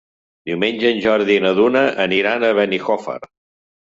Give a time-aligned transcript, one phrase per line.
[0.51, 3.19] Diumenge en Jordi i na Duna aniran a Benijòfar.